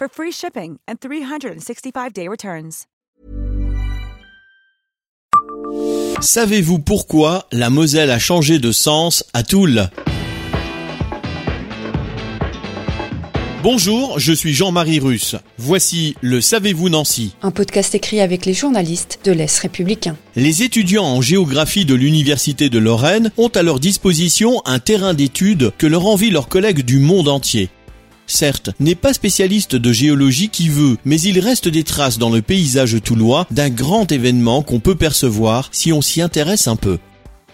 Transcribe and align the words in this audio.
for 0.00 0.08
free 0.08 0.32
shipping 0.32 0.78
and 0.88 0.96
365-day 0.96 2.26
returns. 2.26 2.86
Savez-vous 6.22 6.78
pourquoi 6.78 7.46
la 7.52 7.68
Moselle 7.68 8.10
a 8.10 8.18
changé 8.18 8.58
de 8.58 8.72
sens 8.72 9.24
à 9.34 9.42
Toul? 9.42 9.90
Bonjour, 13.62 14.18
je 14.18 14.32
suis 14.32 14.54
Jean-Marie 14.54 15.00
Russe. 15.00 15.36
Voici 15.58 16.16
le 16.22 16.40
Savez-vous 16.40 16.88
Nancy 16.88 17.34
Un 17.42 17.50
podcast 17.50 17.94
écrit 17.94 18.22
avec 18.22 18.46
les 18.46 18.54
journalistes 18.54 19.20
de 19.24 19.32
l'Est 19.32 19.58
républicain. 19.58 20.16
Les 20.34 20.62
étudiants 20.62 21.04
en 21.04 21.20
géographie 21.20 21.84
de 21.84 21.94
l'Université 21.94 22.70
de 22.70 22.78
Lorraine 22.78 23.32
ont 23.36 23.48
à 23.48 23.62
leur 23.62 23.78
disposition 23.78 24.62
un 24.64 24.78
terrain 24.78 25.12
d'études 25.12 25.72
que 25.76 25.86
leur 25.86 26.06
envient 26.06 26.30
leurs 26.30 26.48
collègues 26.48 26.86
du 26.86 27.00
monde 27.00 27.28
entier. 27.28 27.68
Certes, 28.30 28.70
n'est 28.78 28.94
pas 28.94 29.12
spécialiste 29.12 29.74
de 29.74 29.92
géologie 29.92 30.50
qui 30.50 30.68
veut, 30.68 30.96
mais 31.04 31.20
il 31.20 31.40
reste 31.40 31.66
des 31.66 31.82
traces 31.82 32.16
dans 32.16 32.30
le 32.30 32.42
paysage 32.42 32.96
toulois 33.02 33.44
d'un 33.50 33.70
grand 33.70 34.10
événement 34.12 34.62
qu'on 34.62 34.78
peut 34.78 34.94
percevoir 34.94 35.68
si 35.72 35.92
on 35.92 36.00
s'y 36.00 36.22
intéresse 36.22 36.68
un 36.68 36.76
peu. 36.76 36.98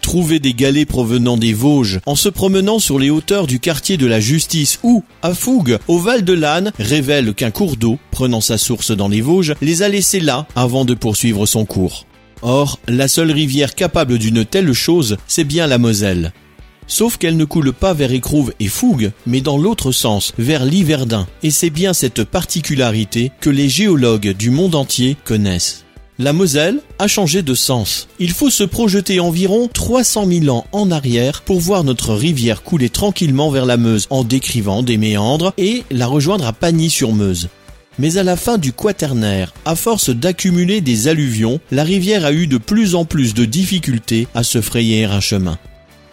Trouver 0.02 0.38
des 0.38 0.52
galets 0.52 0.86
provenant 0.86 1.38
des 1.38 1.54
Vosges 1.54 2.00
en 2.04 2.14
se 2.14 2.28
promenant 2.28 2.78
sur 2.78 2.98
les 2.98 3.08
hauteurs 3.08 3.46
du 3.46 3.58
quartier 3.58 3.96
de 3.96 4.06
la 4.06 4.20
Justice 4.20 4.78
ou, 4.82 5.02
à 5.22 5.32
Fougue, 5.32 5.78
au 5.88 5.98
Val 5.98 6.24
de 6.24 6.34
l'Âne, 6.34 6.72
révèle 6.78 7.32
qu'un 7.32 7.50
cours 7.50 7.78
d'eau, 7.78 7.98
prenant 8.10 8.42
sa 8.42 8.58
source 8.58 8.90
dans 8.90 9.08
les 9.08 9.22
Vosges, 9.22 9.54
les 9.62 9.82
a 9.82 9.88
laissés 9.88 10.20
là 10.20 10.46
avant 10.54 10.84
de 10.84 10.92
poursuivre 10.92 11.46
son 11.46 11.64
cours. 11.64 12.04
Or, 12.42 12.78
la 12.86 13.08
seule 13.08 13.32
rivière 13.32 13.74
capable 13.74 14.18
d'une 14.18 14.44
telle 14.44 14.74
chose, 14.74 15.16
c'est 15.26 15.44
bien 15.44 15.66
la 15.66 15.78
Moselle. 15.78 16.34
Sauf 16.86 17.16
qu'elle 17.16 17.36
ne 17.36 17.44
coule 17.44 17.72
pas 17.72 17.94
vers 17.94 18.12
Écrouve 18.12 18.52
et 18.60 18.68
Fougue, 18.68 19.12
mais 19.26 19.40
dans 19.40 19.58
l'autre 19.58 19.92
sens, 19.92 20.32
vers 20.38 20.64
l'Yverdun, 20.64 21.26
et 21.42 21.50
c'est 21.50 21.70
bien 21.70 21.92
cette 21.92 22.24
particularité 22.24 23.32
que 23.40 23.50
les 23.50 23.68
géologues 23.68 24.32
du 24.36 24.50
monde 24.50 24.74
entier 24.74 25.16
connaissent. 25.24 25.84
La 26.18 26.32
Moselle 26.32 26.80
a 26.98 27.08
changé 27.08 27.42
de 27.42 27.52
sens. 27.52 28.08
Il 28.18 28.30
faut 28.30 28.48
se 28.48 28.64
projeter 28.64 29.20
environ 29.20 29.68
300 29.70 30.26
000 30.26 30.56
ans 30.56 30.66
en 30.72 30.90
arrière 30.90 31.42
pour 31.42 31.60
voir 31.60 31.84
notre 31.84 32.14
rivière 32.14 32.62
couler 32.62 32.88
tranquillement 32.88 33.50
vers 33.50 33.66
la 33.66 33.76
Meuse 33.76 34.06
en 34.08 34.24
décrivant 34.24 34.82
des 34.82 34.96
méandres 34.96 35.52
et 35.58 35.84
la 35.90 36.06
rejoindre 36.06 36.46
à 36.46 36.54
Pagny-sur-Meuse. 36.54 37.50
Mais 37.98 38.16
à 38.16 38.22
la 38.22 38.36
fin 38.36 38.56
du 38.56 38.72
Quaternaire, 38.72 39.52
à 39.66 39.76
force 39.76 40.08
d'accumuler 40.08 40.80
des 40.80 41.08
alluvions, 41.08 41.60
la 41.70 41.84
rivière 41.84 42.24
a 42.24 42.32
eu 42.32 42.46
de 42.46 42.58
plus 42.58 42.94
en 42.94 43.04
plus 43.04 43.34
de 43.34 43.44
difficultés 43.44 44.26
à 44.34 44.42
se 44.42 44.62
frayer 44.62 45.04
un 45.04 45.20
chemin. 45.20 45.58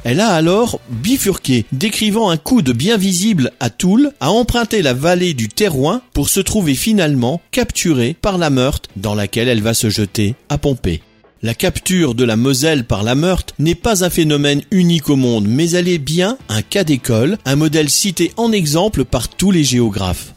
Elle 0.03 0.19
a 0.19 0.29
alors 0.29 0.81
bifurqué, 0.89 1.65
décrivant 1.71 2.29
un 2.29 2.35
coude 2.35 2.71
bien 2.71 2.97
visible 2.97 3.51
à 3.61 3.69
Toul, 3.69 4.11
a 4.19 4.31
emprunté 4.31 4.81
la 4.81 4.93
vallée 4.93 5.33
du 5.33 5.47
Terrouin 5.47 6.01
pour 6.13 6.27
se 6.27 6.41
trouver 6.41 6.75
finalement 6.75 7.41
capturée 7.51 8.13
par 8.21 8.37
la 8.37 8.49
Meurthe, 8.49 8.89
dans 8.97 9.15
laquelle 9.15 9.47
elle 9.47 9.61
va 9.61 9.73
se 9.73 9.89
jeter 9.89 10.35
à 10.49 10.57
Pompée. 10.57 11.01
La 11.41 11.53
capture 11.53 12.15
de 12.15 12.25
la 12.25 12.35
Moselle 12.35 12.85
par 12.85 13.03
la 13.03 13.15
Meurthe 13.15 13.53
n'est 13.59 13.75
pas 13.75 14.03
un 14.03 14.09
phénomène 14.09 14.61
unique 14.71 15.09
au 15.09 15.15
monde, 15.15 15.45
mais 15.47 15.71
elle 15.71 15.87
est 15.87 15.99
bien 15.99 16.37
un 16.49 16.61
cas 16.61 16.83
d'école, 16.83 17.37
un 17.45 17.55
modèle 17.55 17.89
cité 17.89 18.33
en 18.35 18.51
exemple 18.51 19.05
par 19.05 19.29
tous 19.29 19.51
les 19.51 19.63
géographes. 19.63 20.33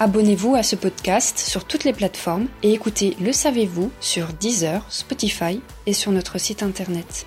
Abonnez-vous 0.00 0.56
à 0.56 0.64
ce 0.64 0.74
podcast 0.74 1.38
sur 1.38 1.64
toutes 1.64 1.84
les 1.84 1.92
plateformes 1.92 2.46
et 2.64 2.72
écoutez 2.72 3.16
Le 3.20 3.32
Savez-vous 3.32 3.92
sur 4.00 4.28
Deezer, 4.40 4.84
Spotify 4.88 5.60
et 5.86 5.92
sur 5.92 6.10
notre 6.10 6.38
site 6.38 6.64
internet. 6.64 7.26